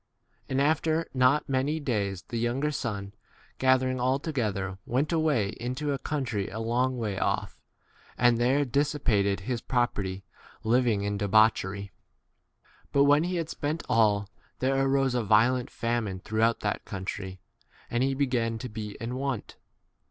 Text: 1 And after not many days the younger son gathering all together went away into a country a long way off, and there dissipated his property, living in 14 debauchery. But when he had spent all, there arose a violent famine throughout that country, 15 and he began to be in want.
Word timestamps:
1 0.47 0.57
And 0.57 0.61
after 0.63 1.07
not 1.13 1.47
many 1.47 1.79
days 1.79 2.23
the 2.29 2.39
younger 2.39 2.71
son 2.71 3.13
gathering 3.59 3.99
all 3.99 4.17
together 4.17 4.79
went 4.87 5.13
away 5.13 5.49
into 5.59 5.93
a 5.93 5.99
country 5.99 6.49
a 6.49 6.57
long 6.59 6.97
way 6.97 7.19
off, 7.19 7.61
and 8.17 8.39
there 8.39 8.65
dissipated 8.65 9.41
his 9.41 9.61
property, 9.61 10.23
living 10.63 11.01
in 11.03 11.19
14 11.19 11.19
debauchery. 11.19 11.91
But 12.91 13.03
when 13.03 13.25
he 13.25 13.35
had 13.35 13.49
spent 13.49 13.83
all, 13.87 14.27
there 14.57 14.75
arose 14.83 15.13
a 15.13 15.23
violent 15.23 15.69
famine 15.69 16.19
throughout 16.19 16.61
that 16.61 16.83
country, 16.83 17.39
15 17.83 17.85
and 17.91 18.03
he 18.03 18.15
began 18.15 18.57
to 18.57 18.69
be 18.69 18.97
in 18.99 19.13
want. 19.17 19.55